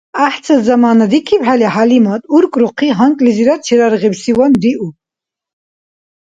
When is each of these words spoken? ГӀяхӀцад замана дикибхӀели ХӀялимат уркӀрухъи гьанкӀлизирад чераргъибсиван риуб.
ГӀяхӀцад 0.17 0.59
замана 0.67 1.05
дикибхӀели 1.11 1.67
ХӀялимат 1.73 2.21
уркӀрухъи 2.35 2.89
гьанкӀлизирад 2.97 3.61
чераргъибсиван 3.65 4.51
риуб. 4.61 4.95